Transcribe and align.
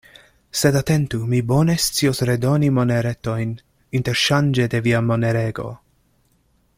Sed, 0.59 0.77
atentu: 0.79 1.19
mi 1.33 1.41
bone 1.51 1.75
scios 1.83 2.21
redoni 2.31 2.71
moneretojn 2.79 3.53
interŝanĝe 4.01 4.69
de 4.75 4.85
via 4.89 5.07
monerego. 5.11 5.71